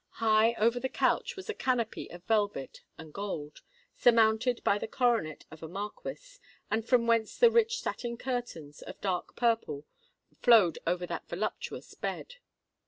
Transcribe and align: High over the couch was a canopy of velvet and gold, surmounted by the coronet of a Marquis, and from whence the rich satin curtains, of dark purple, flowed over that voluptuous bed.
High 0.13 0.55
over 0.57 0.79
the 0.79 0.89
couch 0.89 1.35
was 1.35 1.47
a 1.47 1.53
canopy 1.53 2.09
of 2.09 2.23
velvet 2.23 2.81
and 2.97 3.13
gold, 3.13 3.61
surmounted 3.95 4.63
by 4.63 4.79
the 4.79 4.87
coronet 4.87 5.45
of 5.51 5.61
a 5.61 5.67
Marquis, 5.67 6.39
and 6.71 6.83
from 6.83 7.05
whence 7.05 7.37
the 7.37 7.51
rich 7.51 7.79
satin 7.81 8.17
curtains, 8.17 8.81
of 8.81 8.99
dark 8.99 9.35
purple, 9.35 9.85
flowed 10.41 10.79
over 10.87 11.05
that 11.05 11.29
voluptuous 11.29 11.93
bed. 11.93 12.37